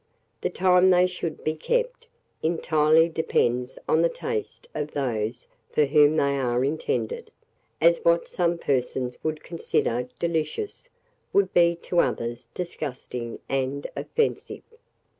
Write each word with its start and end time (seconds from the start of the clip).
The 0.41 0.49
time 0.49 0.89
they 0.89 1.05
should 1.05 1.43
be 1.43 1.53
kept, 1.53 2.07
entirely 2.41 3.07
depends 3.07 3.77
on 3.87 4.01
the 4.01 4.09
taste 4.09 4.67
of 4.73 4.93
those 4.93 5.47
for 5.69 5.85
whom 5.85 6.15
they 6.15 6.37
are 6.39 6.65
intended, 6.65 7.29
as 7.79 7.97
what 7.99 8.27
some 8.27 8.57
persons 8.57 9.19
would 9.21 9.43
consider 9.43 10.09
delicious, 10.17 10.89
would 11.33 11.53
be 11.53 11.75
to 11.83 11.99
others 11.99 12.47
disgusting 12.55 13.37
and 13.47 13.85
offensive. 13.95 14.63